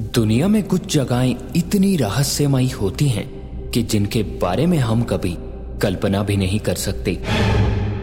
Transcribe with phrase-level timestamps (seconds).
[0.00, 3.26] दुनिया में कुछ जगहें इतनी रहस्यमयी होती हैं
[3.70, 5.36] कि जिनके बारे में हम कभी
[5.82, 7.22] कल्पना भी नहीं कर सकते।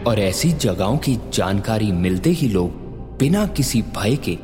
[0.06, 2.70] और ऐसी जगहों की जानकारी मिलते ही लोग
[3.18, 4.38] बिना किसी भय के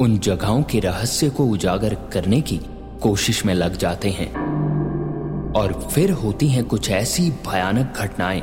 [0.00, 2.60] उन जगहों के रहस्य को उजागर करने की
[3.02, 4.32] कोशिश में लग जाते हैं।
[5.52, 8.42] और फिर होती हैं कुछ ऐसी भयानक घटनाएँ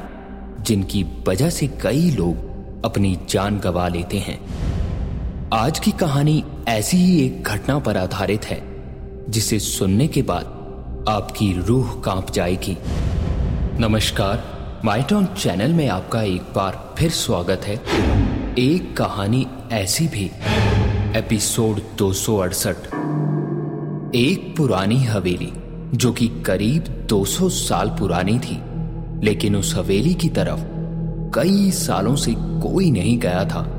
[0.61, 2.35] जिनकी वजह से कई लोग
[2.85, 4.39] अपनी जान गंवा लेते हैं।
[5.53, 8.63] आज की कहानी ऐसी ही एक घटना पर आधारित है,
[9.29, 10.45] जिसे सुनने के बाद
[11.09, 12.77] आपकी रूह काँप जाएगी।
[13.79, 14.43] नमस्कार
[14.85, 17.75] माइटॉन चैनल में आपका एक बार फिर स्वागत है।
[18.59, 20.31] एक कहानी ऐसी भी,
[21.19, 22.13] एपिसोड दो
[24.15, 25.53] एक पुरानी हवेली,
[25.97, 28.61] जो कि करीब 200 साल पुरानी थी,
[29.25, 30.59] लेकिन उस हवेली की तरफ़
[31.33, 33.75] कई सालों से कोई नहीं गया था,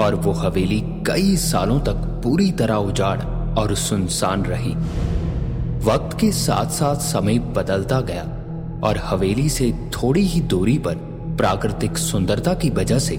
[0.00, 3.20] और वो हवेली कई सालों तक पूरी तरह उजाड़
[3.58, 4.74] और सुनसान रही।
[5.84, 8.22] वक्त के साथ साथ समय बदलता गया
[8.84, 10.94] और हवेली से थोड़ी ही दूरी पर
[11.38, 13.16] प्राकृतिक सुंदरता की वजह से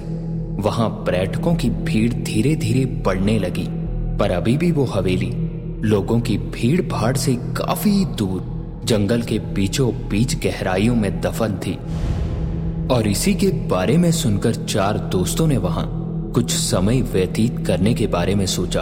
[0.59, 3.67] वहाँ पर्यटकों की भीड़ धीरे धीरे बढ़ने लगी।
[4.17, 5.31] पर अभी भी वो हवेली
[5.81, 8.41] लोगों की भीड़ भाड़ से काफ़ी दूर,
[8.85, 11.75] जंगल के बीचों बीच गहराइयों में दफन थी।
[12.87, 16.04] और इसी के बारे में सुनकर चार दोस्तों ने वहाँ
[16.35, 18.81] कुछ समय व्यतीत करने के बारे में सोचा।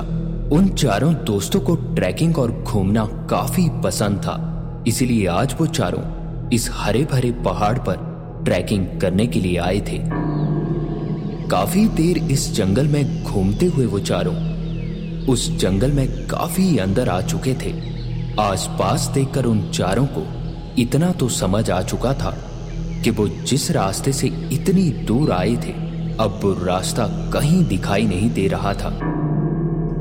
[0.52, 6.02] उन चारों दोस्तों को ट्रैकिंग और घूमना काफ़ी पसंद था, इसलिए आज वो चारों
[6.50, 7.98] इस हरे भरे पहाड़ पर
[8.46, 10.00] ट्रैकिंग करने के लिए आए थे।
[11.48, 14.36] काफ़ी देर इस जंगल में घूमते हुए वो चारों
[15.28, 17.74] उस जंगल में काफ़ी अंदर आ चुके थे।
[18.42, 20.26] आसपास देखकर उन चारों को
[20.82, 22.36] इतना तो समझ आ चुका था
[23.04, 25.82] कि वो जिस रास्ते से इतनी दूर आए थे
[26.20, 29.00] अब रास्ता कहीं दिखाई नहीं दे रहा था।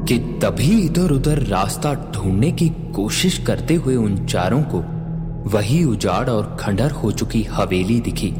[0.08, 4.78] कि तभी इधर उधर रास्ता ढूँढने की कोशिश करते हुए उन चारों को
[5.50, 8.34] वही उजाड़ और खंडर हो चुकी हवेली दिखी,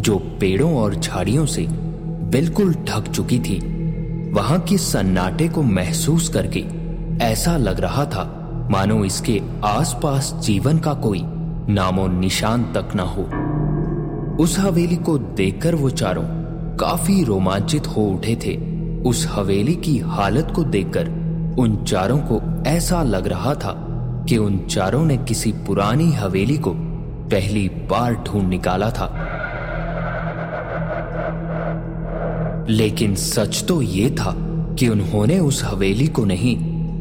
[0.00, 1.66] जो पेड़ों और झाड़ियों से
[2.06, 3.58] बिल्कुल ढक चुकी थी।
[4.32, 6.64] वहाँ की सन्नाटे को महसूस करके
[7.24, 11.22] ऐसा लग रहा था, मानो इसके आसपास जीवन का कोई
[11.68, 13.22] नामो निशान तक न हो।
[14.42, 16.43] उस हवेली को देखकर वो चारों
[16.80, 18.56] काफ़ी रोमांचित हो उठे थे।
[19.02, 21.08] उस हवेली की हालत को देखकर
[21.58, 23.72] उन चारों को ऐसा लग रहा था
[24.28, 26.72] कि उन चारों ने किसी पुरानी हवेली को
[27.30, 29.06] पहली बार ढूंढ निकाला था।
[32.70, 34.34] लेकिन सच तो ये था
[34.78, 36.56] कि उन्होंने उस हवेली को नहीं,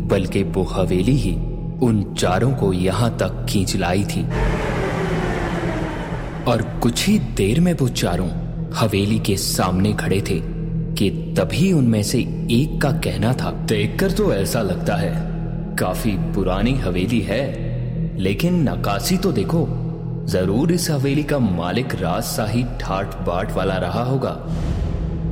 [0.07, 1.35] बल्कि वो हवेली ही
[1.81, 4.23] उन चारों को यहाँ तक खींच लाई थी।
[6.47, 8.27] और कुछ ही देर में वो चारों
[8.75, 10.39] हवेली के सामने खड़े थे
[10.95, 12.19] कि तभी उनमें से
[12.51, 15.11] एक का कहना था, देखकर तो ऐसा लगता है,
[15.79, 17.43] काफ़ी पुरानी हवेली है,
[18.19, 19.67] लेकिन नकाशी तो देखो,
[20.27, 24.29] ज़रूर इस हवेली का मालिक राज शाही ठाट बाट वाला रहा होगा।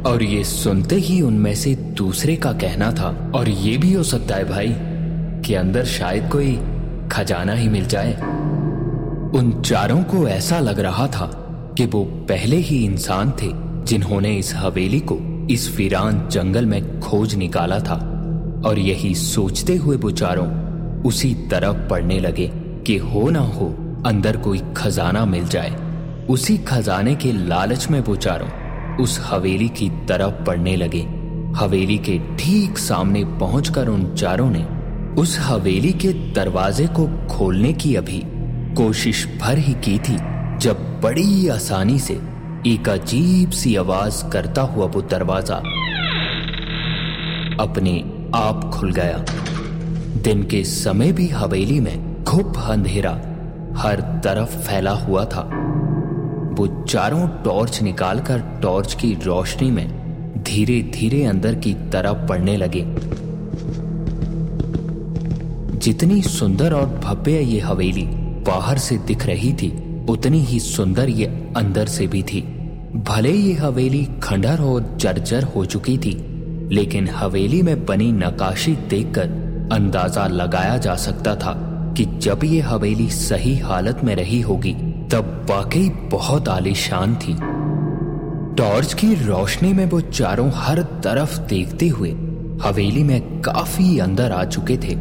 [0.05, 4.35] और ये सुनते ही उनमें से दूसरे का कहना था, और ये भी हो सकता
[4.35, 4.75] है भाई,
[5.45, 6.59] कि अंदर शायद कोई
[7.11, 8.13] खजाना ही मिल जाए।
[9.39, 11.40] उन चारों को ऐसा लग रहा था
[11.77, 13.49] कि वो पहले ही इंसान थे
[13.85, 15.17] जिन्होंने इस हवेली को
[15.49, 17.95] इस वीरान जंगल में खोज निकाला था।
[18.65, 20.47] और यही सोचते हुए वो चारों
[21.01, 23.67] उसी तरफ़ पड़ने लगे कि हो ना हो,
[24.05, 25.71] अंदर कोई खजाना मिल जाए।
[26.29, 28.49] उसी खजाने के लालच में वो चारों
[28.97, 31.01] उस हवेली की तरफ़ पड़ने लगे।
[31.55, 34.63] हवेली के ठीक सामने पहुंचकर उन चारों ने
[35.21, 38.21] उस हवेली के दरवाजे को खोलने की अभी
[38.75, 40.17] कोशिश भर ही की थी,
[40.57, 42.13] जब बड़ी आसानी से
[42.67, 45.55] एक अजीब सी आवाज़ करता हुआ वो दरवाज़ा
[47.59, 47.93] अपने
[48.35, 49.17] आप खुल गया।
[50.21, 53.11] दिन के समय भी हवेली में खूब अंधेरा
[53.77, 55.41] हर तरफ़ फैला हुआ था।
[56.57, 59.87] वो चारों टॉर्च निकालकर टॉर्च की रोशनी में
[60.43, 62.85] धीरे धीरे अंदर की तरफ़ पड़ने लगे।
[65.77, 68.05] जितनी सुंदर और भव्य ये हवेली
[68.47, 71.25] बाहर से दिख रही थी उतनी ही सुंदर ये
[71.57, 72.41] अंदर से भी थी।
[73.07, 76.13] भले ये हवेली खंडर और जर्जर हो चुकी थी,
[76.71, 79.39] लेकिन हवेली में बनी नकाशी देखकर
[79.73, 81.53] अंदाज़ा लगाया जा सकता था
[81.97, 84.73] कि जब ये हवेली सही हालत में रही होगी,
[85.11, 87.37] तब वाकई बहुत आलीशान थी।
[88.57, 92.09] टॉर्च की रोशनी में वो चारों हर तरफ़ देखते हुए
[92.63, 94.95] हवेली में काफ़ी अंदर आ चुके थे,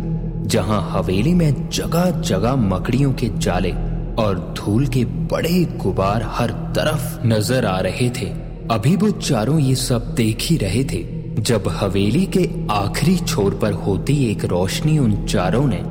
[0.46, 3.72] जहाँ हवेली में जगह जगह मकड़ियों के जाले
[4.20, 8.26] और धूल के बड़े गुबार हर तरफ़ नज़र आ रहे थे।
[8.70, 11.02] अभी वो चारों ये सब देख ही रहे थे।
[11.40, 15.82] जब हवेली के आखिरी छोर पर होती एक रोशनी उन चारों ने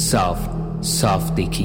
[0.00, 0.48] साफ़
[0.86, 1.64] साफ़ देखी।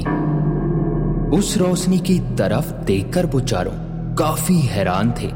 [1.38, 3.72] उस रोशनी की तरफ़ देखकर वो चारों
[4.16, 5.30] काफ़ी हैरान थे,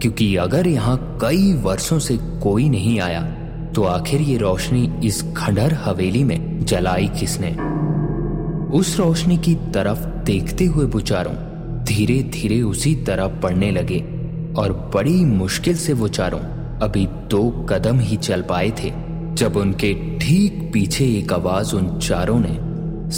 [0.00, 3.22] क्योंकि अगर यहाँ कई वर्षों से कोई नहीं आया
[3.74, 7.50] तो आखिर ये रोशनी इस खंडर हवेली में जलाई किसने?
[8.70, 11.34] उस रोशनी की तरफ़ देखते हुए वो चारों
[11.84, 13.98] धीरे धीरे उसी तरह पड़ने लगे
[14.54, 16.40] और बड़ी मुश्किल से वो चारों
[16.80, 18.92] अभी दो कदम ही चल पाए थे,
[19.34, 22.56] जब उनके ठीक पीछे एक आवाज़ उन चारों ने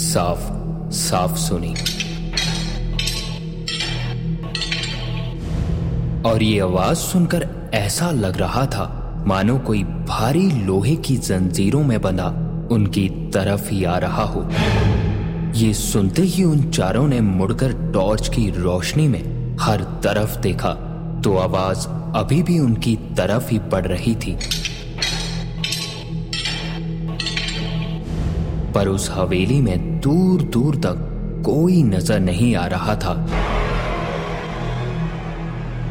[0.01, 0.49] साफ़
[0.93, 1.73] साफ़ सुनी।
[6.25, 11.99] और ये आवाज़ सुनकर ऐसा लग रहा था, मानो कोई भारी लोहे की जंजीरों में
[12.01, 12.27] बंधा
[12.71, 14.47] उनकी तरफ़ ही आ रहा हो।
[15.55, 20.73] ये सुनते ही उन चारों ने मुड़कर टॉर्च की रोशनी में हर तरफ़ देखा
[21.23, 21.87] तो आवाज़
[22.17, 24.35] अभी भी उनकी तरफ़ ही पड़ रही थी।
[28.73, 31.07] पर उस हवेली में दूर दूर तक
[31.45, 33.13] कोई नज़र नहीं आ रहा था।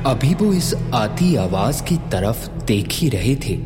[0.07, 3.57] अभी वो इस आती आवाज़ की तरफ़ देख ही रहे थे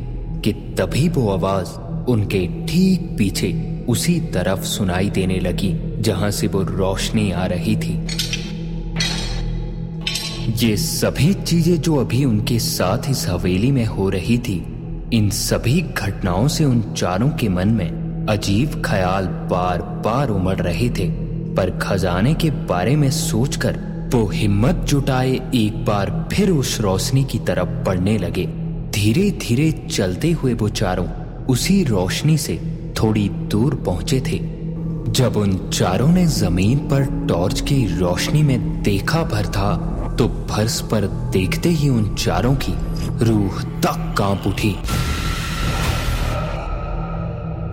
[0.41, 1.79] कि तभी वो आवाज़
[2.11, 7.95] उनके ठीक पीछे उसी तरफ़ सुनाई देने लगी, जहाँ से वो रोशनी आ रही थी।
[10.67, 14.57] ये सभी चीज़ें जो अभी उनके साथ इस हवेली में हो रही थी,
[15.13, 20.89] इन सभी घटनाओं से उन चारों के मन में अजीब ख्याल बार बार उमड़ रहे
[20.89, 21.09] थे।
[21.55, 23.79] पर खजाने के बारे में सोचकर
[24.15, 28.47] वो हिम्मत जुटाए एक बार फिर उस रोशनी की तरफ़ बढ़ने लगे।
[28.91, 31.07] धीरे धीरे चलते हुए वो चारों
[31.47, 32.55] उसी रोशनी से
[32.99, 34.39] थोड़ी दूर पहुँचे थे,
[35.13, 39.75] जब उन चारों ने ज़मीन पर टॉर्च की रोशनी में देखा भर था
[40.19, 42.75] तो फर्श पर देखते ही उन चारों की
[43.25, 44.75] रूह तक काँप उठी।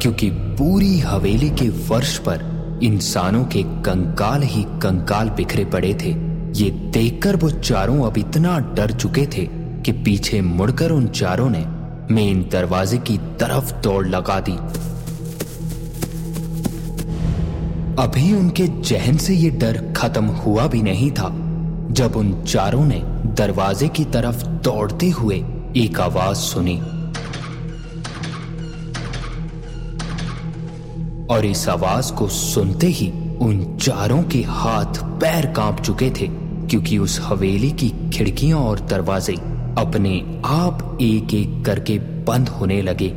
[0.02, 2.50] क्योंकि पूरी हवेली के फर्श पर
[2.84, 6.12] इंसानों के कंकाल ही कंकाल बिखरे पड़े थे।
[6.54, 9.46] ये देखकर वो चारों अब इतना डर चुके थे
[9.86, 11.66] कि पीछे मुड़कर उन चारों ने
[12.14, 14.58] मेन दरवाजे की तरफ़ दौड़ लगा दी।
[18.00, 21.30] अभी उनके जहन से ये डर खत्म हुआ भी नहीं था,
[21.92, 23.02] जब उन चारों ने
[23.38, 25.36] दरवाजे की तरफ़ दौड़ते हुए
[25.78, 26.78] एक आवाज़ सुनी।
[31.28, 33.12] और इस आवाज़ को सुनते ही
[33.42, 36.28] उन चारों के हाथ पैर काँप चुके थे,
[36.68, 39.34] क्योंकि उस हवेली की खिड़कियाँ और दरवाजे
[39.78, 43.08] अपने आप एक एक करके बंद होने लगे।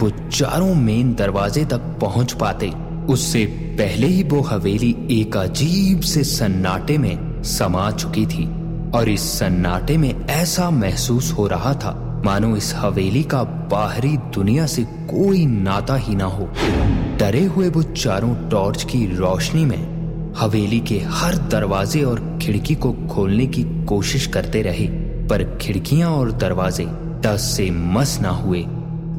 [0.00, 2.72] वो चारों मेन दरवाजे तक पहुँच पाते,
[3.08, 3.44] उससे
[3.76, 8.44] पहले ही वो हवेली एक अजीब से सन्नाटे में समा चुकी थी
[8.90, 14.66] और इस सन्नाटे में ऐसा महसूस हो रहा था, मानो इस हवेली का बाहरी दुनिया
[14.66, 16.48] से कोई नाता ही ना हो।
[17.18, 22.92] डरे हुए वो चारों टॉर्च की रोशनी में हवेली के हर दरवाजे और खिड़की को
[23.10, 24.86] खोलने की कोशिश करते रहे,
[25.28, 26.86] पर खिड़कियाँ और दरवाजे
[27.22, 28.62] दस से मस ना हुए।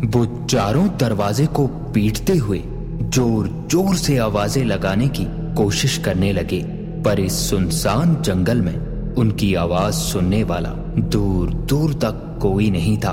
[0.07, 2.63] वो चारों दरवाजे को पीटते हुए
[2.97, 5.25] ज़ोर ज़ोर से आवाज़ें लगाने की
[5.57, 6.61] कोशिश करने लगे,
[7.05, 13.11] पर इस सुनसान जंगल में उनकी आवाज़ सुनने वाला दूर दूर तक कोई नहीं था।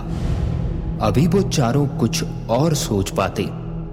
[1.02, 3.46] अभी वो चारों कुछ और सोच पाते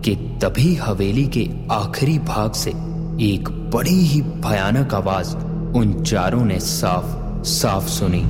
[0.06, 2.72] कि तभी हवेली के आखिरी भाग से
[3.26, 5.36] एक बड़ी ही भयानक आवाज़
[5.78, 8.24] उन चारों ने साफ़ साफ़ सुनी।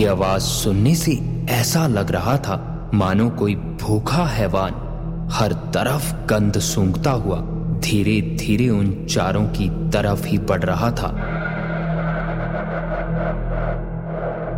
[0.00, 1.18] ये आवाज़ सुनने से
[1.50, 2.56] ऐसा लग रहा था
[2.94, 4.74] मानो कोई भूखा हैवान
[5.32, 7.36] हर तरफ़ गंध सूंघता हुआ
[7.80, 11.10] धीरे धीरे उन चारों की तरफ़ ही बढ़ रहा था।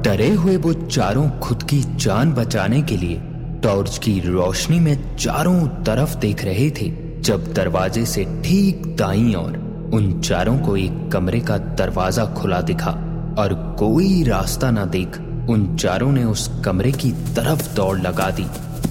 [0.00, 3.20] डरे हुए वो चारों खुद की जान बचाने के लिए
[3.62, 9.56] टॉर्च की रोशनी में चारों तरफ़ देख रहे थे, जब दरवाजे से ठीक दाई और
[9.94, 12.90] उन चारों को एक कमरे का दरवाज़ा खुला दिखा
[13.38, 15.18] और कोई रास्ता ना देख
[15.50, 18.46] उन चारों ने उस कमरे की तरफ़ दौड़ लगा दी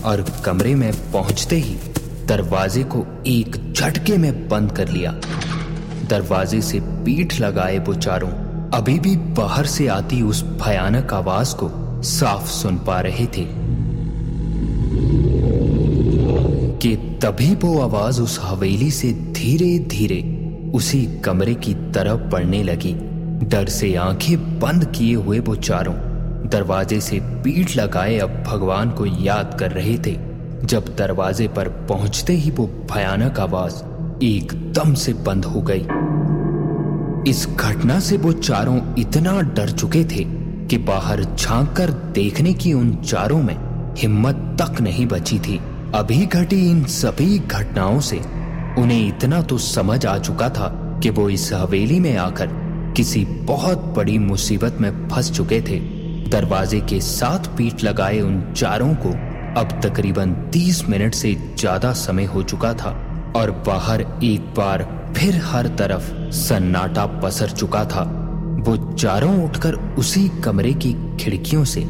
[0.06, 1.76] और कमरे में पहुँचते ही
[2.28, 5.12] दरवाजे को एक झटके में बंद कर लिया।
[6.10, 8.30] दरवाजे से पीठ लगाए वो चारों
[8.74, 13.48] अभी भी बाहर से आती उस भयानक आवाज़ को साफ़ सुन पा रहे थे।
[16.78, 20.22] कि तभी वो आवाज़ उस हवेली से धीरे धीरे
[20.74, 22.94] उसी कमरे की तरफ़ बढ़ने लगी।
[23.46, 26.09] डर से आँखें बंद किए हुए वो चारों
[26.46, 30.18] दरवाजे से पीठ लगाए अब भगवान को याद कर रहे थे।
[30.66, 33.74] जब दरवाजे पर पहुँचते ही वो भयानक आवाज़
[34.24, 35.88] एकदम से बंद हो गई।
[37.32, 40.24] इस घटना से वो चारों इतना डर चुके थे
[40.68, 43.58] कि बाहर झाँक कर देखने की उन चारों में
[43.98, 45.60] हिम्मत तक नहीं बची थी।
[45.96, 48.18] अभी घटी इन सभी घटनाओं से
[48.78, 52.50] उन्हें इतना तो समझ आ चुका था कि वो इस हवेली में आकर
[52.98, 55.99] किसी बहुत बड़ी मुसीबत में फंस चुके थे।
[56.30, 59.10] दरवाजे के साथ पीठ लगाए उन चारों को
[59.60, 62.92] अब तकरीबन तीस मिनट से ज़्यादा समय हो चुका था
[63.36, 68.04] और बाहर एक बार फिर हर तरफ़ सन्नाटा पसर चुका था।
[68.68, 71.82] वो चारों उठकर उसी कमरे की खिड़कियों से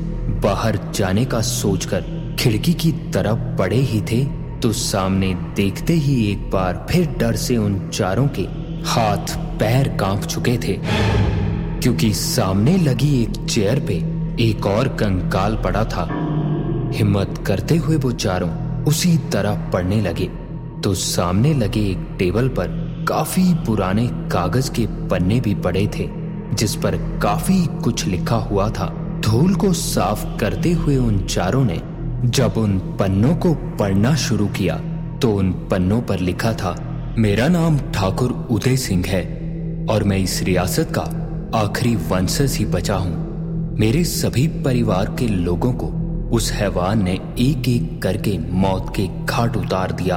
[0.44, 2.04] बाहर जाने का सोचकर
[2.40, 4.24] खिड़की की तरफ़ बढ़े ही थे
[4.60, 8.42] तो सामने देखते ही एक बार फिर डर से उन चारों के
[8.90, 10.80] हाथ पैर काँप चुके थे,
[11.82, 14.00] क्योंकि सामने लगी एक चेयर पे
[14.40, 16.04] एक और कंकाल पड़ा था।
[16.94, 18.50] हिम्मत करते हुए वो चारों
[18.86, 20.28] उसी तरह पड़ने लगे।
[20.84, 22.68] तो सामने लगे एक टेबल पर
[23.10, 26.10] काफ़ी पुराने कागज़ के पन्ने भी पड़े थे,
[26.54, 28.88] जिस पर काफ़ी कुछ लिखा हुआ था।
[29.22, 31.82] धूल को साफ़ करते हुए उन चारों ने
[32.30, 34.78] जब उन पन्नों को पढ़ना शुरू किया
[35.22, 36.76] तो उन पन्नों पर लिखा था,
[37.18, 39.24] मेरा नाम ठाकुर उदय सिंह है
[39.90, 41.02] और मैं इस रियासत का
[41.58, 43.29] आखिरी वंशज ही बचा हूँ।
[43.80, 45.88] मेरे सभी परिवार के लोगों को
[46.36, 50.16] उस हैवान ने एक एक करके मौत के घाट उतार दिया।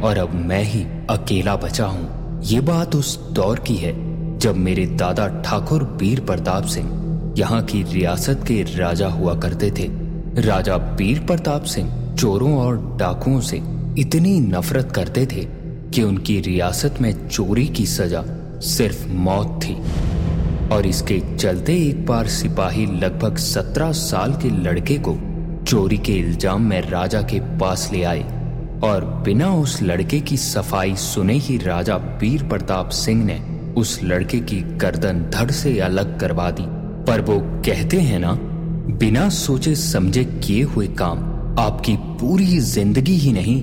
[0.00, 3.92] और अब मैं ही अकेला बचा हूँ। ये बात उस दौर की है,
[4.38, 9.88] जब मेरे दादा ठाकुर वीर प्रताप सिंह यहाँ की रियासत के राजा हुआ करते थे।
[10.42, 13.62] राजा वीर प्रताप सिंह चोरों और डाकुओं से
[13.98, 15.46] इतनी नफरत करते थे
[15.90, 18.24] कि उनकी रियासत में चोरी की सजा
[18.66, 19.82] सिर्फ़ मौत थी।
[20.72, 25.16] और इसके चलते एक बार सिपाही लगभग सत्रह साल के लड़के को
[25.66, 28.22] चोरी के इल्ज़ाम में राजा के पास ले आए
[28.84, 33.38] और बिना उस लड़के की सफ़ाई सुने ही राजा वीर प्रताप सिंह ने
[33.76, 36.64] उस लड़के की गर्दन धड़ से अलग करवा दी।
[37.06, 38.32] पर वो कहते हैं ना,
[38.98, 43.62] बिना सोचे समझे किए हुए काम आपकी पूरी ज़िंदगी ही नहीं,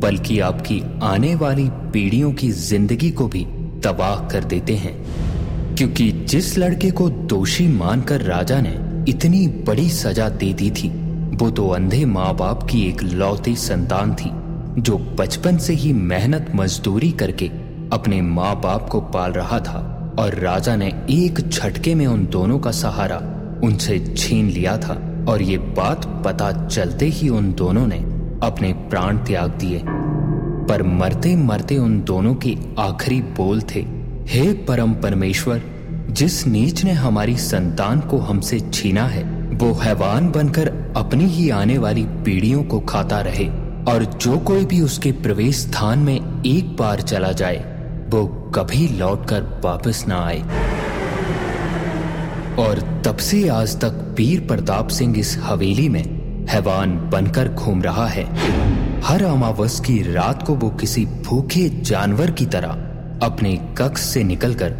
[0.00, 3.44] बल्कि आपकी आने वाली पीढ़ियों की ज़िंदगी को भी
[3.84, 4.94] तबाह कर देते हैं।
[5.78, 10.88] क्योंकि जिस लड़के को दोषी मानकर राजा ने इतनी बड़ी सजा दे दी थी,
[11.36, 14.30] वो तो अंधे माँ बाप की एक लौती संतान थी,
[14.80, 17.46] जो बचपन से ही मेहनत मजदूरी करके
[17.92, 22.58] अपने माँ बाप को पाल रहा था और राजा ने एक झटके में उन दोनों
[22.58, 23.16] का सहारा
[23.64, 27.98] उनसे छीन लिया था और ये बात पता चलते ही उन दोनों ने
[28.46, 29.82] अपने प्राण त्याग दिए।
[30.68, 33.93] पर मरते मरते उन दोनों के आखिरी बोल थे
[34.28, 35.62] हे परम परमेश्वर,
[36.10, 41.78] जिस नीच ने हमारी संतान को हमसे छीना है, वो हैवान बनकर अपनी ही आने
[41.78, 43.48] वाली पीढ़ियों को खाता रहे,
[43.88, 47.58] और जो कोई भी उसके प्रवेश स्थान में एक बार चला जाए,
[48.08, 50.40] वो कभी लौटकर वापस ना आए।
[52.58, 56.04] और तब से आज तक पीर प्रताप सिंह इस हवेली में
[56.50, 58.24] हैवान बनकर घूम रहा है।
[59.00, 62.90] हर अमावस की रात को वो किसी भूखे जानवर की तरह
[63.24, 64.70] अपने कक्ष से निकलकर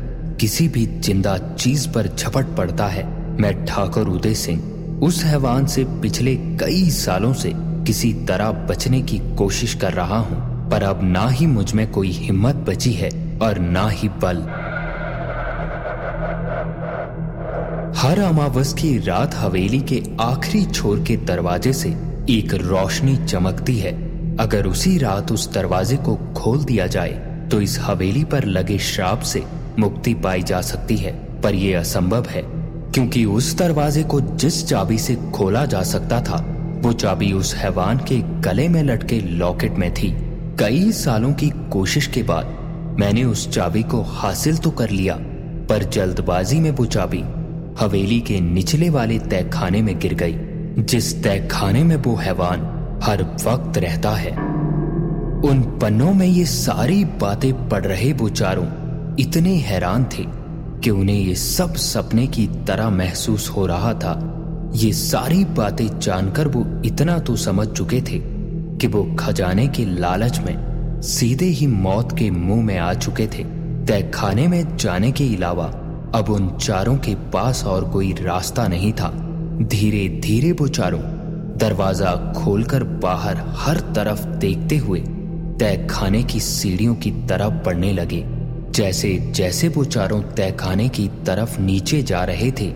[0.41, 3.05] किसी भी ज़िंदा चीज़ पर झपट पड़ता है।
[3.41, 4.63] मैं ठाकुर उदय सिंह,
[5.03, 7.53] उस हैवान से पिछले कई सालों से
[7.87, 12.65] किसी तरह बचने की कोशिश कर रहा हूँ, पर अब ना ही मुझमें कोई हिम्मत
[12.69, 13.11] बची है
[13.43, 14.43] और ना ही बल।
[17.99, 21.97] हर अमावस की रात हवेली के आखिरी छोर के दरवाजे से
[22.31, 23.93] एक रोशनी चमकती है।
[24.37, 29.21] अगर उसी रात उस दरवाजे को खोल दिया जाए तो इस हवेली पर लगे श्राप
[29.21, 29.43] से
[29.79, 32.43] मुक्ति पाई जा सकती है, पर यह असंभव है,
[32.91, 36.37] क्योंकि उस दरवाजे को जिस चाबी से खोला जा सकता था,
[36.83, 40.11] वो चाबी उस हैवान के गले में लटके लॉकेट में थी।
[40.61, 45.15] कई सालों की कोशिश के बाद मैंने उस चाबी को हासिल तो कर लिया,
[45.69, 47.23] पर जल्दबाजी में वो चाबी
[47.81, 50.35] हवेली के निचले वाले तहखाने में गिर गई,
[50.83, 52.71] जिस तहखाने में वो हैवान
[53.03, 54.54] हर वक्त रहता है।
[55.45, 58.65] उन पन्नों में ये सारी बातें पढ़ रहे वो चारों
[59.21, 60.25] इतने हैरान थे
[60.81, 64.15] कि उन्हें ये सब सपने की तरह महसूस हो रहा था।
[64.75, 68.21] ये सारी बातें जानकर वो इतना तो समझ चुके थे
[68.79, 73.45] कि वो खजाने के लालच में सीधे ही मौत के मुँह में आ चुके थे।
[73.87, 75.67] तय खाने में जाने के अलावा
[76.15, 79.11] अब उन चारों के पास और कोई रास्ता नहीं था।
[79.63, 81.01] धीरे धीरे वो चारों
[81.59, 85.05] दरवाज़ा खोलकर बाहर हर तरफ़ देखते हुए
[85.61, 88.25] तय खाने की सीढ़ियों की तरफ़ बढ़ने लगे।
[88.71, 92.73] जैसे जैसे वो चारों तय खाने की तरफ़ नीचे जा रहे थे,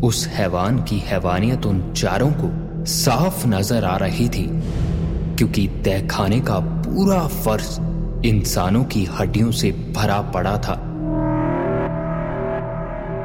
[0.00, 2.50] उस हैवान की हैवानियत उन चारों को
[2.84, 4.60] साफ़ नज़र आ रही थी।
[5.36, 7.78] क्योंकि तय खाने का पूरा फर्श
[8.24, 10.74] इंसानों की हड्डियों से भरा पड़ा था।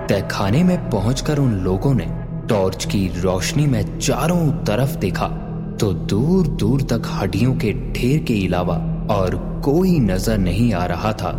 [0.10, 2.08] तहखाने में पहुंचकर उन लोगों ने
[2.48, 5.28] टॉर्च की रोशनी में चारों तरफ़ देखा
[5.80, 9.36] तो दूर दूर तक हड्डियों के ढेर के अलावा और
[9.66, 11.32] कोई नज़र नहीं आ रहा था।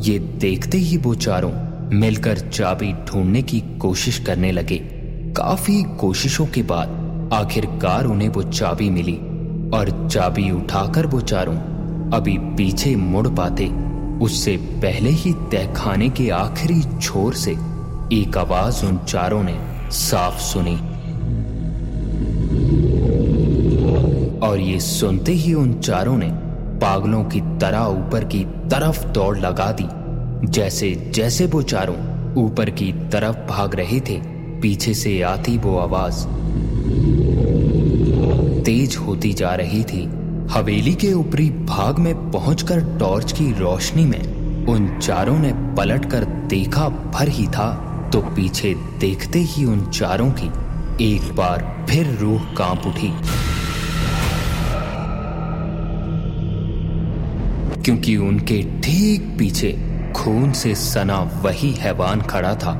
[0.00, 1.52] ये देखते ही वो चारों
[1.92, 4.76] मिलकर चाबी ढूँढने की कोशिश करने लगे।
[5.36, 9.16] काफ़ी कोशिशों के बाद आखिरकार उन्हें वो चाबी मिली
[9.78, 11.56] और चाबी उठाकर वो चारों
[12.10, 13.66] अभी पीछे मुड़ पाते।
[14.24, 17.52] उससे पहले ही तहखाने के आखिरी छोर से
[18.12, 19.58] एक आवाज़ उन चारों ने
[19.90, 20.76] साफ़ सुनी।
[24.40, 26.30] और ये सुनते ही उन चारों ने
[26.78, 29.88] पागलों की तरह ऊपर की तरफ़ दौड़ लगा दी।
[30.50, 31.96] जैसे जैसे वो चारों
[32.44, 34.20] ऊपर की तरफ़ भाग रहे थे,
[34.60, 36.26] पीछे से आती वो आवाज़।
[38.62, 40.10] तेज होती जा रही थी।
[40.50, 46.88] हवेली के ऊपरी भाग में पहुंचकर टॉर्च की रोशनी में उन चारों ने पलटकर देखा
[46.88, 50.50] भर ही था। तो पीछे देखते ही उन चारों की
[51.14, 53.12] एक बार फिर रूह काँप उठी।
[57.88, 59.70] क्योंकि उनके ठीक पीछे
[60.16, 62.72] खून से सना वही हैवान खड़ा था।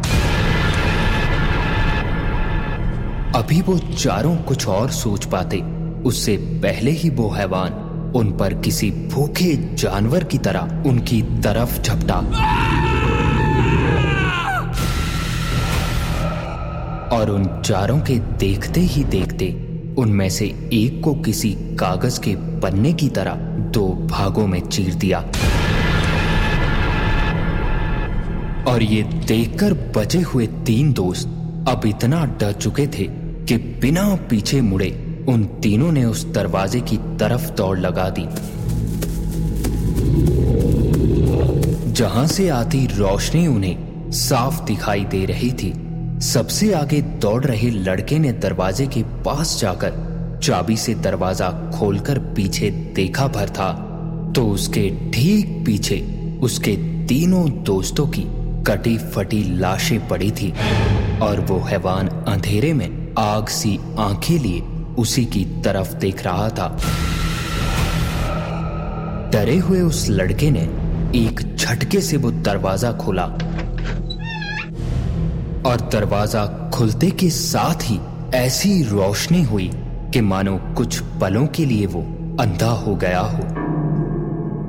[3.36, 5.60] अभी वो चारों कुछ और सोच पाते।
[6.02, 7.72] उससे पहले ही वो हैवान
[8.16, 12.18] उन पर किसी भूखे जानवर की तरह उनकी तरफ़ झपटा।
[17.12, 19.50] और उन चारों के देखते ही देखते
[19.98, 21.50] उनमें से एक को किसी
[21.80, 23.34] कागज़ के पन्ने की तरह
[23.68, 23.87] दो
[24.18, 25.18] भागों में चीर दिया।
[28.68, 31.28] और ये देखकर बचे हुए तीन दोस्त
[31.68, 33.04] अब इतना डर चुके थे
[33.44, 34.90] कि बिना पीछे मुड़े
[35.28, 38.26] उन तीनों ने उस दरवाजे की तरफ़ दौड़ लगा दी।
[41.92, 45.72] जहाँ से आती रोशनी उन्हें साफ़ दिखाई दे रही थी,
[46.22, 50.06] सबसे आगे दौड़ रहे लड़के ने दरवाजे के पास जाकर
[50.42, 53.70] चाबी से दरवाज़ा खोलकर पीछे देखा भर था।
[54.34, 56.00] तो उसके ठीक पीछे
[56.42, 56.72] उसके
[57.06, 58.24] तीनों दोस्तों की
[58.66, 60.52] कटी फटी लाशें पड़ी थी
[61.22, 64.60] और वो हैवान अंधेरे में आग सी आँखें लिए
[64.98, 66.68] उसी की तरफ़ देख रहा था।
[69.32, 70.62] डरे हुए उस लड़के ने
[71.18, 73.24] एक झटके से वो दरवाज़ा खोला
[75.66, 77.98] और दरवाज़ा खुलते के साथ ही
[78.34, 79.70] ऐसी रोशनी हुई
[80.12, 82.02] कि मानो कुछ पलों के लिए वो
[82.40, 83.67] अंधा हो गया हो।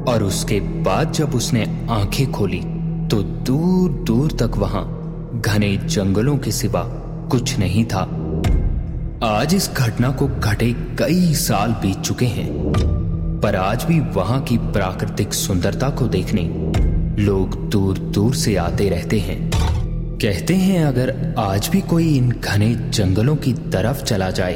[0.07, 2.59] और उसके बाद जब उसने आँखें खोली
[3.07, 4.85] तो दूर दूर तक वहाँ
[5.45, 6.83] घने जंगलों के सिवा
[7.31, 8.01] कुछ नहीं था।
[9.25, 12.49] आज इस घटना को घटे कई साल बीत चुके हैं,
[13.43, 16.43] पर आज भी वहाँ की प्राकृतिक सुंदरता को देखने
[17.23, 19.39] लोग दूर दूर से आते रहते हैं।
[20.21, 24.55] कहते हैं अगर आज भी कोई इन घने जंगलों की तरफ़ चला जाए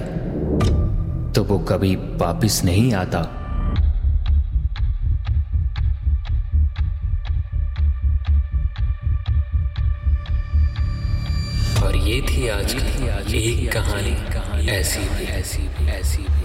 [1.36, 3.22] तो वो कभी वापिस नहीं आता।
[12.64, 16.43] आज की एक कहानी ऐसी ऐसी ऐसी